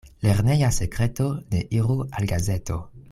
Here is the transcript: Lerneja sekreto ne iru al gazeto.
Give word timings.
Lerneja 0.27 0.69
sekreto 0.77 1.27
ne 1.53 1.61
iru 1.81 1.99
al 2.13 2.29
gazeto. 2.33 2.81